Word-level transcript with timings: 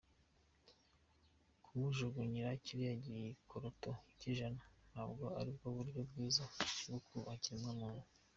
Kumujugunyira 1.63 2.49
kiriya 2.63 2.93
gikoroto 3.03 3.91
cy’ijana, 4.19 4.61
ntabwo 4.91 5.25
ari 5.39 5.49
bwo 5.57 5.67
buryo 5.75 5.99
bwiza 6.09 6.43
bwo 6.87 6.99
kubaha 7.07 7.37
ikiremwamuntu. 7.39 8.05